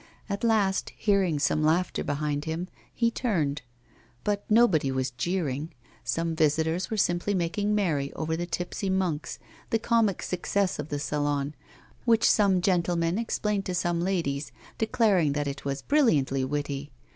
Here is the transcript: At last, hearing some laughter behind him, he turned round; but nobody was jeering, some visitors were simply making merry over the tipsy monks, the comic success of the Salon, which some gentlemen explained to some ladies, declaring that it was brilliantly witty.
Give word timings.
At 0.27 0.43
last, 0.43 0.93
hearing 0.97 1.37
some 1.37 1.61
laughter 1.63 2.03
behind 2.03 2.45
him, 2.45 2.69
he 2.91 3.11
turned 3.11 3.61
round; 3.61 3.61
but 4.23 4.43
nobody 4.49 4.91
was 4.91 5.11
jeering, 5.11 5.73
some 6.03 6.35
visitors 6.35 6.89
were 6.89 6.97
simply 6.97 7.35
making 7.35 7.75
merry 7.75 8.11
over 8.13 8.35
the 8.35 8.47
tipsy 8.47 8.89
monks, 8.89 9.37
the 9.69 9.77
comic 9.77 10.23
success 10.23 10.79
of 10.79 10.89
the 10.89 10.97
Salon, 10.97 11.53
which 12.03 12.27
some 12.27 12.61
gentlemen 12.61 13.19
explained 13.19 13.65
to 13.65 13.75
some 13.75 14.01
ladies, 14.01 14.51
declaring 14.79 15.33
that 15.33 15.47
it 15.47 15.65
was 15.65 15.83
brilliantly 15.83 16.43
witty. 16.43 16.91